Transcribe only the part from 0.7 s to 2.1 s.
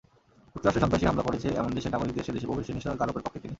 সন্ত্রাসী হামলা করেছে—এমন দেশের